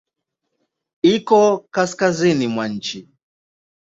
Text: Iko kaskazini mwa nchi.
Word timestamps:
Iko 1.13 1.41
kaskazini 1.73 2.47
mwa 2.53 2.65
nchi. 2.67 3.09